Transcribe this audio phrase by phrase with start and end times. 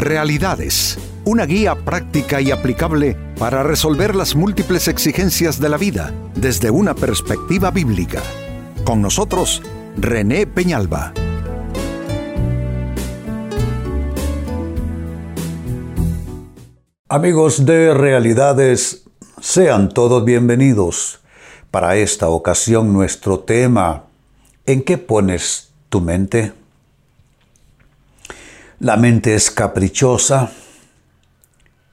[0.00, 6.70] Realidades, una guía práctica y aplicable para resolver las múltiples exigencias de la vida desde
[6.70, 8.22] una perspectiva bíblica.
[8.82, 9.62] Con nosotros,
[9.98, 11.12] René Peñalba.
[17.10, 19.04] Amigos de Realidades,
[19.38, 21.20] sean todos bienvenidos.
[21.70, 24.04] Para esta ocasión nuestro tema,
[24.64, 26.54] ¿en qué pones tu mente?
[28.80, 30.52] La mente es caprichosa,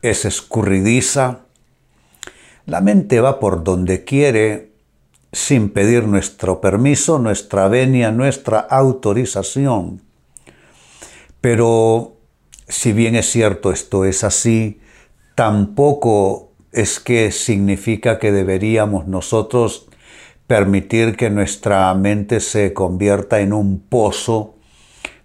[0.02, 1.41] es escurridiza.
[2.66, 4.72] La mente va por donde quiere
[5.34, 10.02] sin pedir nuestro permiso, nuestra venia, nuestra autorización.
[11.42, 12.16] Pero
[12.70, 14.80] si bien es cierto esto es así,
[15.36, 19.90] tampoco es que significa que deberíamos nosotros
[20.48, 24.56] permitir que nuestra mente se convierta en un pozo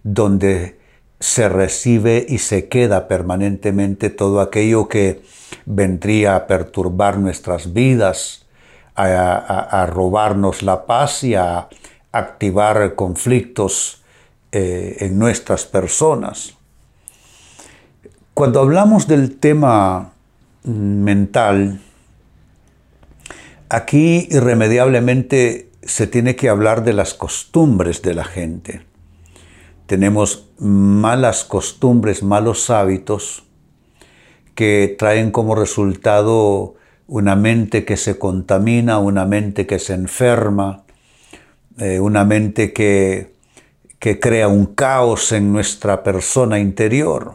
[0.02, 0.81] donde
[1.22, 5.22] se recibe y se queda permanentemente todo aquello que
[5.66, 8.44] vendría a perturbar nuestras vidas,
[8.96, 11.68] a, robarnos la paz y a
[12.10, 14.02] activar conflictos
[14.50, 16.54] eh, en nuestras personas.
[18.34, 20.14] Cuando hablamos del tema
[20.64, 21.80] mental,
[23.68, 28.91] aquí irremediablemente se tiene que hablar de las costumbres de la gente
[29.86, 33.44] tenemos malas costumbres, malos hábitos
[34.54, 36.74] que traen como resultado
[37.06, 40.84] una mente que se contamina, una mente que se enferma,
[41.78, 43.34] eh, una mente que,
[43.98, 47.34] que crea un caos en nuestra persona interior.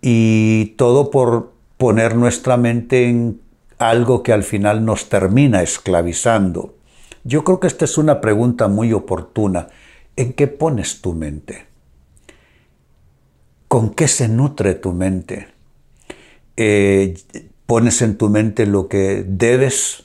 [0.00, 3.40] Y todo por poner nuestra mente en
[3.78, 6.74] algo que al final nos termina esclavizando.
[7.24, 9.68] Yo creo que esta es una pregunta muy oportuna.
[10.16, 11.66] ¿En qué pones tu mente?
[13.68, 15.48] ¿Con qué se nutre tu mente?
[16.56, 17.14] Eh,
[17.66, 20.04] ¿Pones en tu mente lo que debes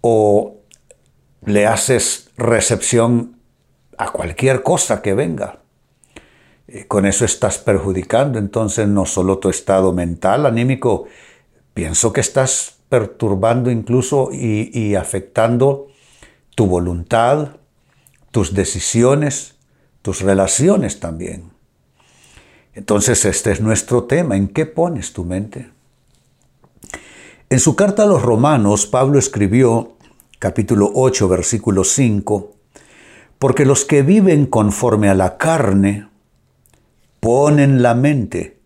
[0.00, 0.56] o
[1.44, 3.36] le haces recepción
[3.96, 5.60] a cualquier cosa que venga?
[6.66, 11.06] Eh, con eso estás perjudicando entonces no solo tu estado mental, anímico,
[11.74, 15.88] pienso que estás perturbando incluso y, y afectando
[16.56, 17.59] tu voluntad,
[18.30, 19.56] tus decisiones,
[20.02, 21.50] tus relaciones también.
[22.74, 24.36] Entonces este es nuestro tema.
[24.36, 25.70] ¿En qué pones tu mente?
[27.48, 29.96] En su carta a los romanos, Pablo escribió,
[30.38, 32.54] capítulo 8, versículo 5,
[33.38, 36.08] porque los que viven conforme a la carne
[37.18, 38.60] ponen la mente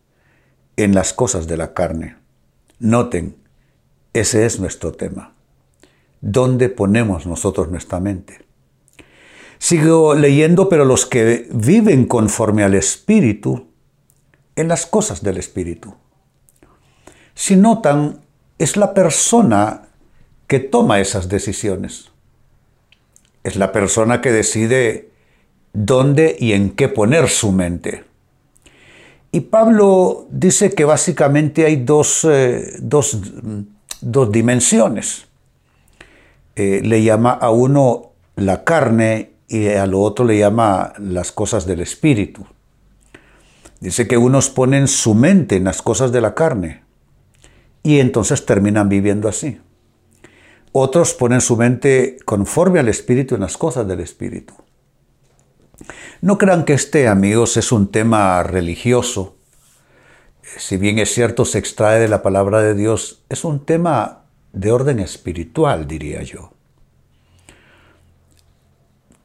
[0.76, 2.16] en las cosas de la carne.
[2.78, 3.36] Noten,
[4.12, 5.32] ese es nuestro tema.
[6.20, 8.43] ¿Dónde ponemos nosotros nuestra mente?
[9.58, 13.68] Sigo leyendo, pero los que viven conforme al Espíritu,
[14.56, 15.94] en las cosas del Espíritu.
[17.34, 18.20] Si notan,
[18.58, 19.88] es la persona
[20.46, 22.10] que toma esas decisiones.
[23.42, 25.10] Es la persona que decide
[25.72, 28.04] dónde y en qué poner su mente.
[29.32, 32.78] Y Pablo dice que básicamente hay dos, eh,
[34.30, 35.26] dimensiones.
[36.54, 41.64] Eh, le llama a uno la carne y a lo otro le llama las cosas
[41.64, 42.44] del espíritu.
[43.78, 46.82] Dice que unos ponen su mente en las cosas de la carne
[47.84, 49.60] y entonces terminan viviendo así.
[50.72, 54.54] Otros ponen su mente conforme al espíritu en las cosas del espíritu.
[56.20, 59.36] No crean que este, amigos, es un tema religioso.
[60.56, 64.72] Si bien es cierto, se extrae de la palabra de Dios, es un tema de
[64.72, 66.53] orden espiritual, diría yo.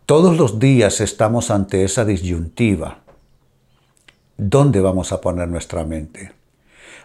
[0.10, 3.02] Todos los días estamos ante esa disyuntiva.
[4.38, 6.32] ¿Dónde vamos a poner nuestra mente?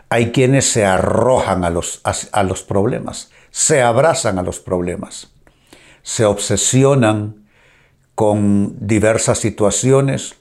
[0.09, 5.31] Hay quienes se arrojan a los, a, los problemas, se abrazan a los problemas,
[6.03, 7.45] se obsesionan
[8.15, 10.37] con diversas situaciones,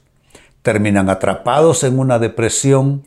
[0.62, 3.06] terminan atrapados en una depresión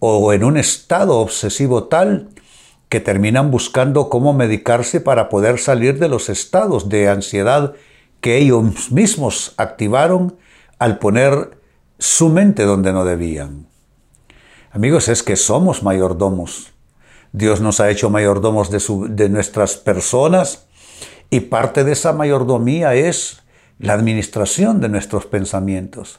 [0.00, 2.30] o en un estado obsesivo tal
[2.88, 7.76] que terminan buscando cómo medicarse para poder salir de los estados de ansiedad
[8.26, 10.36] que ellos mismos activaron
[10.80, 11.60] al poner
[11.96, 13.68] su mente donde no debían.
[14.72, 16.72] Amigos, es que somos mayordomos.
[17.30, 20.66] Dios nos ha hecho mayordomos de, de nuestras personas
[21.30, 23.44] y parte de esa mayordomía es
[23.78, 26.18] la administración de nuestros pensamientos,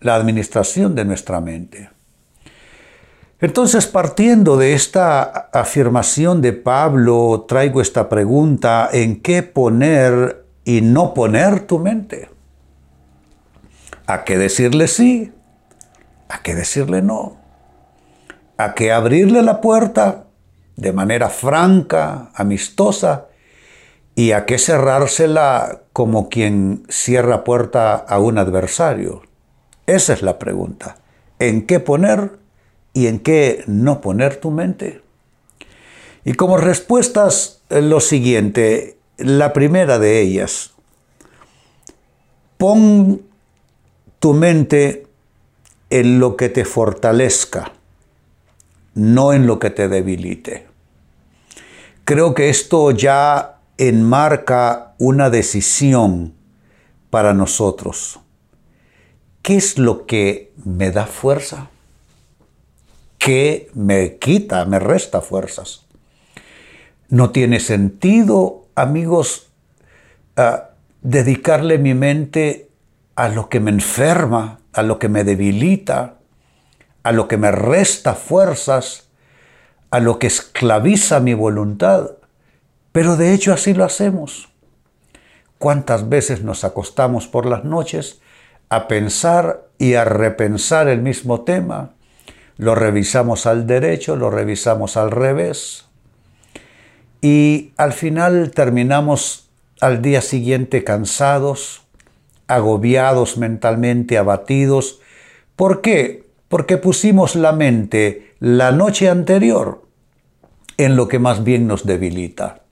[0.00, 1.88] la administración de nuestra mente.
[3.40, 11.14] Entonces, partiendo de esta afirmación de Pablo, traigo esta pregunta, ¿en qué poner y no
[11.14, 12.28] poner tu mente.
[14.06, 15.32] ¿A qué decirle sí?
[16.28, 17.38] ¿A que decirle no.
[18.58, 20.26] A que abrirle la puerta
[20.76, 23.28] de manera franca, amistosa,
[24.14, 29.22] y a que cerrársela como quien cierra puerta a un adversario.
[29.86, 30.98] Esa es la pregunta.
[31.38, 32.40] ¿En qué poner
[32.92, 35.00] y en qué no poner tu mente?
[36.26, 40.72] Y como respuestas, eh, lo siguiente, la primera de ellas,
[42.56, 43.22] pon
[44.18, 45.06] tu mente
[45.90, 47.72] en lo que te fortalezca,
[48.94, 50.66] no en lo que te debilite.
[52.04, 56.34] Creo que esto ya enmarca una decisión
[57.10, 58.20] para nosotros.
[59.42, 61.70] ¿Qué es lo que me da fuerza?
[63.18, 65.86] ¿Qué me quita, me resta fuerzas?
[67.08, 69.50] No tiene sentido, amigos,
[70.36, 70.70] ah,
[71.02, 72.70] dedicarle mi mente
[73.14, 76.18] a lo que me enferma, a lo que me debilita,
[77.02, 79.08] a lo que me resta fuerzas,
[79.90, 82.12] a lo que esclaviza mi voluntad.
[82.92, 84.48] Pero de hecho así lo hacemos.
[85.58, 88.20] ¿Cuántas veces nos acostamos por las noches
[88.68, 91.94] a pensar y a repensar el mismo tema?
[92.56, 95.87] Lo revisamos al derecho, lo revisamos al revés.
[97.20, 99.48] Y al final terminamos
[99.80, 101.82] al día siguiente cansados,
[102.46, 105.00] agobiados mentalmente, abatidos.
[105.56, 106.24] ¿Por qué?
[106.48, 109.82] Porque pusimos la mente la noche anterior
[110.76, 112.62] en lo que más bien nos debilita.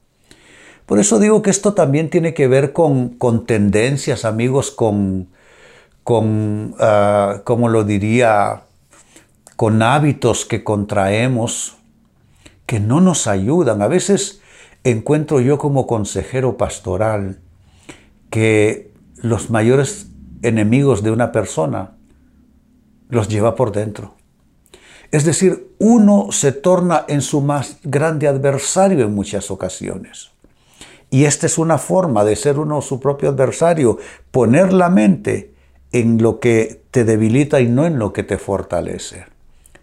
[0.87, 5.29] Por eso digo que esto también tiene que ver con, con tendencias, amigos, con,
[6.05, 8.63] con uh, como lo diría,
[9.57, 11.76] con hábitos que contraemos
[12.67, 13.81] que no nos ayudan.
[13.81, 14.41] A veces
[14.85, 17.41] encuentro yo como consejero pastoral
[18.31, 20.09] que los mayores
[20.43, 21.93] enemigos de una persona
[23.09, 24.15] los lleva por dentro.
[25.13, 30.31] Es decir, uno se torna en su más grande adversario en muchas ocasiones.
[31.11, 33.99] Y esta es una forma de ser uno su propio adversario,
[34.33, 35.55] poner la mente
[35.93, 39.27] en lo que te debilita y no en lo que te fortalece.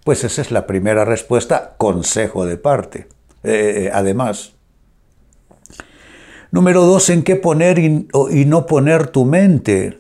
[0.04, 3.08] Pues esa es la primera respuesta, consejo de parte.
[3.44, 4.54] Eh, además,
[6.52, 10.00] número dos, ¿en qué poner y, no poner tu mente?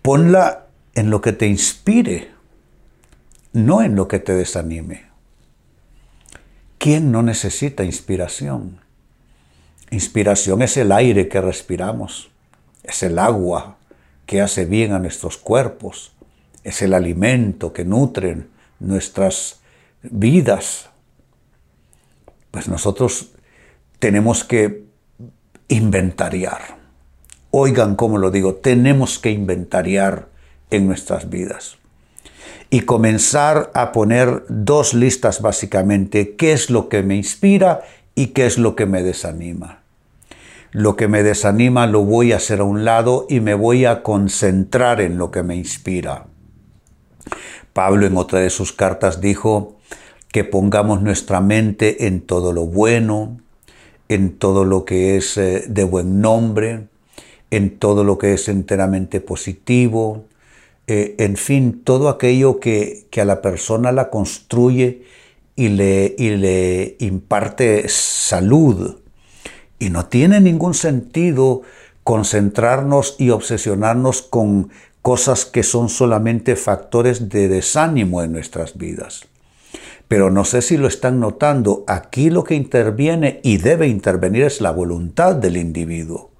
[0.00, 2.30] Ponla en lo que te inspire,
[3.52, 5.10] no en lo que te desanime.
[6.78, 8.80] ¿Quién no necesita inspiración?
[9.90, 12.30] Inspiración es el aire que respiramos,
[12.82, 13.76] es el agua
[14.24, 16.12] que hace bien a nuestros cuerpos,
[16.64, 18.46] es el alimento que nutre
[18.80, 19.60] nuestras
[20.02, 20.90] vidas.
[22.50, 23.30] Pues nosotros
[23.98, 24.84] tenemos que
[25.68, 26.78] inventariar.
[27.52, 30.28] Oigan cómo lo digo, tenemos que inventariar
[30.70, 31.76] en nuestras vidas.
[32.70, 37.82] Y comenzar a poner dos listas básicamente, qué es lo que me inspira
[38.14, 39.80] y qué es lo que me desanima.
[40.72, 44.04] Lo que me desanima lo voy a hacer a un lado y me voy a
[44.04, 46.26] concentrar en lo que me inspira.
[47.72, 49.76] Pablo en otra de sus cartas dijo
[50.32, 53.38] que pongamos nuestra mente en todo lo bueno,
[54.08, 56.88] en todo lo que es eh, de buen nombre,
[57.50, 60.24] en todo lo que es enteramente positivo,
[60.86, 65.04] eh, en fin, todo aquello que, que, a la persona la construye
[65.54, 68.96] y le, y le imparte salud,
[69.78, 71.62] y no tiene ningún sentido
[72.02, 74.70] concentrarnos y obsesionarnos con
[75.02, 79.26] cosas que son solamente factores de desánimo en nuestras vidas.
[80.08, 84.60] Pero no sé si lo están notando, aquí lo que interviene y debe intervenir es
[84.60, 86.30] la voluntad del individuo.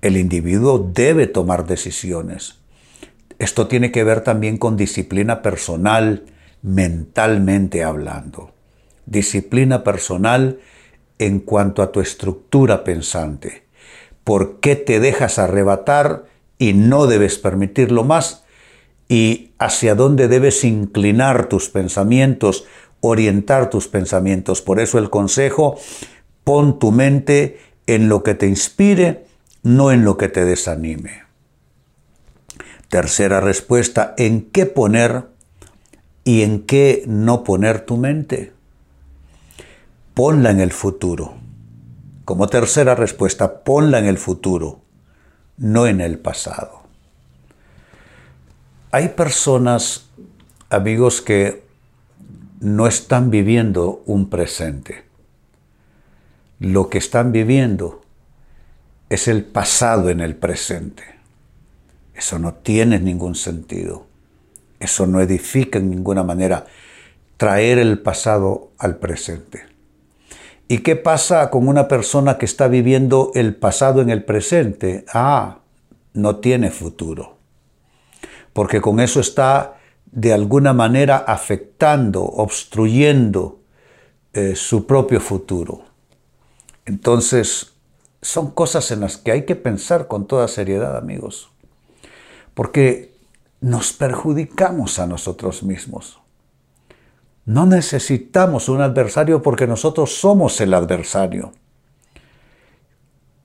[0.00, 2.60] El individuo debe tomar decisiones.
[3.38, 6.24] Esto tiene que ver también con disciplina personal,
[6.62, 8.52] mentalmente hablando.
[9.06, 10.60] Disciplina personal
[11.18, 13.64] en cuanto a tu estructura pensante.
[14.22, 16.26] ¿Por qué te dejas arrebatar
[16.58, 18.44] y no debes permitirlo más?
[19.08, 22.64] ¿Y hacia dónde debes inclinar tus pensamientos,
[23.00, 24.62] orientar tus pensamientos?
[24.62, 25.78] Por eso el consejo,
[26.42, 29.26] pon tu mente en lo que te inspire,
[29.62, 31.24] no en lo que te desanime.
[32.88, 35.24] Tercera respuesta, ¿en qué poner
[36.24, 38.54] y en qué no poner tu mente?
[40.14, 41.34] ponla en el futuro.
[42.24, 44.80] Como tercera respuesta, ponla en el futuro,
[45.56, 46.82] no en el pasado.
[48.90, 50.10] Hay personas,
[50.70, 51.64] amigos, que
[52.60, 55.04] no están viviendo un presente.
[56.60, 58.04] Lo que están viviendo
[59.10, 61.02] es el pasado en el presente.
[62.14, 64.06] Eso no tiene ningún sentido.
[64.78, 66.66] Eso no edifica en ninguna manera
[67.36, 69.73] traer el pasado al presente.
[70.66, 75.04] ¿Y qué pasa con una persona que está viviendo el pasado en el presente?
[75.12, 75.58] Ah,
[76.14, 77.36] no tiene futuro.
[78.52, 83.60] Porque con eso está de alguna manera afectando, obstruyendo
[84.32, 85.82] eh, su propio futuro.
[86.86, 87.72] Entonces,
[88.22, 91.50] son cosas en las que hay que pensar con toda seriedad, amigos.
[92.54, 93.14] Porque
[93.60, 96.20] nos perjudicamos a nosotros mismos.
[97.46, 101.52] No necesitamos un adversario porque nosotros somos el adversario.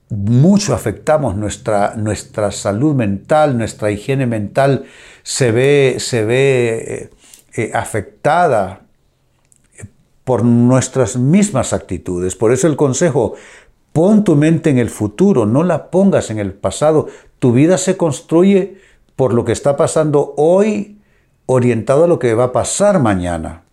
[0.08, 4.86] Mucho afectamos nuestra, nuestra salud mental, nuestra higiene mental
[5.22, 7.10] se ve, se ve eh,
[7.56, 8.80] eh, afectada
[10.24, 12.36] por nuestras mismas actitudes.
[12.36, 13.34] Por eso el consejo,
[13.92, 17.06] pon tu mente en el futuro, no la pongas en el pasado.
[17.38, 18.78] Tu vida se construye
[19.14, 20.98] por lo que está pasando hoy,
[21.46, 23.64] orientado a lo que va a pasar mañana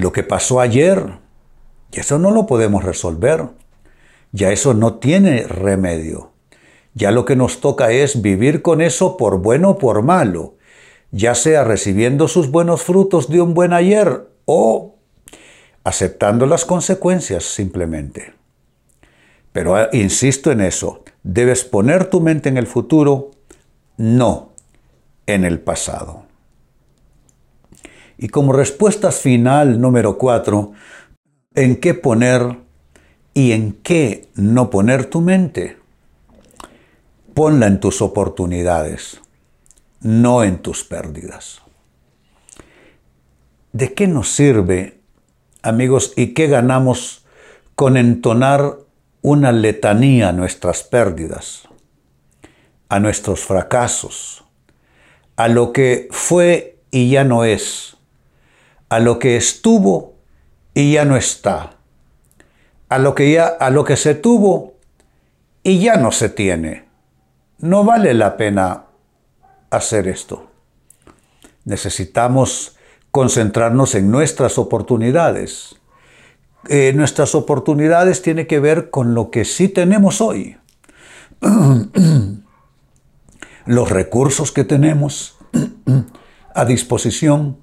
[0.00, 1.18] lo que pasó ayer,
[1.92, 3.48] eso no lo podemos resolver.
[4.32, 6.32] Ya eso no tiene remedio.
[6.94, 10.56] Ya lo que nos toca es vivir con eso por bueno o por malo,
[11.12, 14.96] ya sea recibiendo sus buenos frutos de un buen ayer o
[15.84, 18.34] aceptando las consecuencias simplemente.
[19.52, 23.30] Pero ah, insisto en eso, debes poner tu mente en el futuro,
[23.96, 24.50] no
[25.26, 26.29] en el pasado.
[28.22, 30.72] Y como respuesta final número cuatro,
[31.54, 32.58] ¿en qué poner
[33.32, 35.78] y en qué no poner tu mente?
[37.32, 39.22] Ponla en tus oportunidades,
[40.02, 41.62] no en tus pérdidas.
[43.72, 45.00] ¿De qué nos sirve,
[45.62, 47.24] amigos, y qué ganamos
[47.74, 48.80] con entonar
[49.22, 51.62] una letanía a nuestras pérdidas,
[52.90, 54.44] a nuestros fracasos,
[55.36, 57.96] a lo que fue y ya no es?
[58.90, 60.16] A lo que estuvo
[60.74, 61.76] y ya no está,
[62.88, 64.74] a lo que ya a lo que se tuvo
[65.62, 66.84] y ya no se tiene.
[67.58, 68.84] No vale la pena
[69.70, 70.50] hacer esto.
[71.64, 72.76] Necesitamos
[73.10, 75.76] concentrarnos en nuestras oportunidades.
[76.68, 80.56] Eh, nuestras oportunidades tienen que ver con lo que sí tenemos hoy.
[83.66, 85.36] Los recursos que tenemos
[86.54, 87.58] a disposición,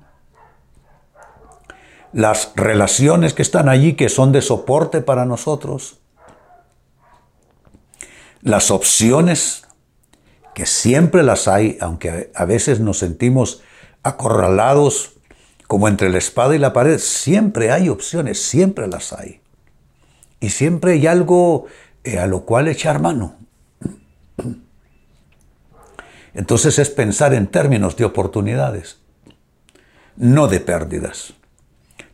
[2.18, 6.00] las relaciones que están allí que son de soporte para nosotros,
[8.42, 9.68] las opciones
[10.56, 13.62] que siempre las hay, aunque a veces nos sentimos
[14.02, 15.14] acorralados
[15.68, 19.42] como entre la espada y la pared, siempre hay opciones, siempre las hay.
[20.40, 21.68] Y siempre hay algo
[22.04, 23.36] eh, a lo cual echar mano.
[26.34, 28.98] Entonces es pensar en términos de oportunidades,
[30.16, 31.37] no de pérdidas.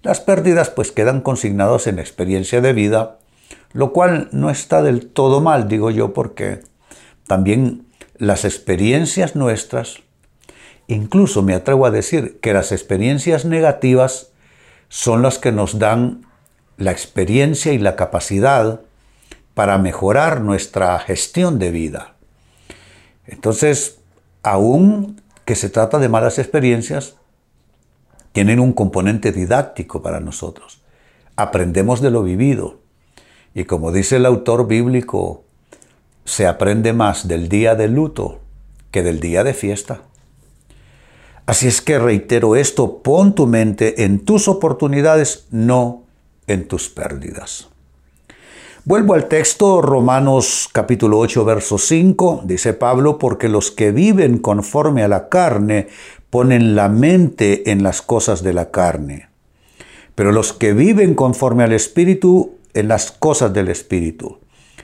[0.03, 3.19] Las pérdidas pues quedan consignadas en experiencia de vida,
[3.72, 6.60] lo cual no está del todo mal, digo yo, porque
[7.25, 10.01] también las experiencias nuestras,
[10.88, 14.31] incluso me atrevo a decir que las experiencias negativas
[14.89, 16.25] son las que nos dan
[16.77, 18.81] la experiencia y la capacidad
[19.53, 22.15] para mejorar nuestra gestión de vida.
[23.25, 24.00] Entonces,
[24.41, 27.15] aún que se trata de malas experiencias,
[28.33, 30.81] tienen un componente didáctico para nosotros.
[31.35, 32.79] Aprendemos de lo vivido.
[33.53, 35.43] Y como dice el autor bíblico,
[36.25, 38.39] se aprende más del día de luto
[38.91, 40.01] que del día de fiesta.
[41.45, 46.03] Así es que reitero esto, pon tu mente en tus oportunidades, no
[46.47, 47.69] en tus pérdidas.
[48.85, 55.03] Vuelvo al texto, Romanos capítulo 8, verso 5, dice Pablo, porque los que viven conforme
[55.03, 55.87] a la carne
[56.33, 59.29] ponen la mente en las cosas de la carne,
[60.15, 64.39] pero los que viven conforme al Espíritu en las cosas del Espíritu.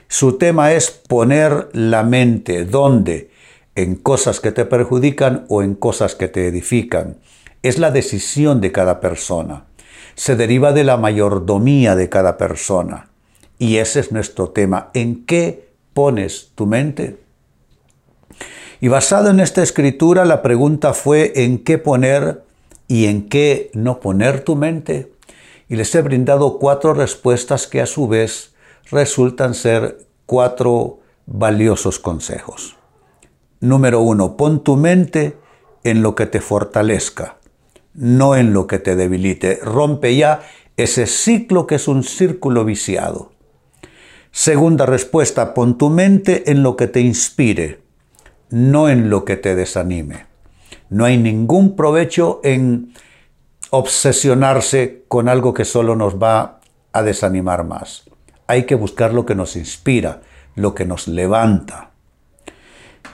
[0.06, 3.32] Su tema es poner la mente, ¿dónde?
[3.74, 7.16] En cosas que te perjudican o en cosas que te edifican.
[7.64, 9.64] Es la decisión de cada persona.
[10.14, 13.08] Se deriva de la mayordomía de cada persona.
[13.58, 14.90] Y ese es nuestro tema.
[14.94, 17.18] ¿En qué pones tu mente?
[18.80, 22.42] Y basado en esta escritura, la pregunta fue en qué poner
[22.88, 25.12] y en qué no poner tu mente.
[25.68, 28.54] Y les he brindado cuatro respuestas que a su vez
[28.90, 32.76] resultan ser cuatro valiosos consejos.
[33.60, 35.36] Número uno, pon tu mente
[35.84, 37.36] en lo que te fortalezca,
[37.92, 39.60] no en lo que te debilite.
[39.62, 40.40] Rompe ya
[40.78, 43.32] ese ciclo que es un círculo viciado.
[44.32, 47.80] Segunda respuesta, pon tu mente en lo que te inspire,
[48.50, 50.26] no en lo que te desanime.
[50.88, 52.92] No hay ningún provecho en
[53.70, 56.60] obsesionarse con algo que solo nos va
[56.92, 58.04] a desanimar más.
[58.46, 60.22] Hay que buscar lo que nos inspira,
[60.56, 61.90] lo que nos levanta.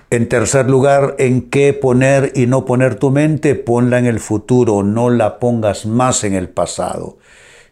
[0.09, 4.83] En tercer lugar, en qué poner y no poner tu mente, ponla en el futuro,
[4.83, 7.19] no la pongas más en el pasado.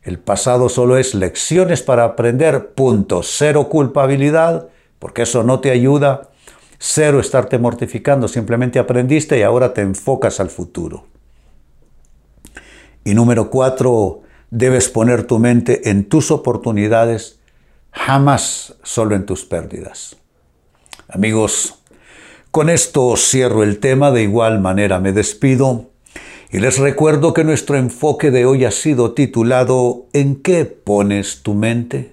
[0.02, 3.22] El pasado solo es lecciones para aprender, punto.
[3.22, 4.68] Cero culpabilidad,
[4.98, 6.28] porque eso no te ayuda.
[6.86, 11.06] Cero estarte mortificando, simplemente aprendiste y ahora te enfocas al futuro.
[13.04, 17.40] Y número cuatro, debes poner tu mente en tus oportunidades,
[17.90, 20.18] jamás solo en tus pérdidas.
[21.08, 21.78] Amigos,
[22.50, 25.86] con esto cierro el tema, de igual manera me despido
[26.52, 31.54] y les recuerdo que nuestro enfoque de hoy ha sido titulado ¿En qué pones tu
[31.54, 32.12] mente?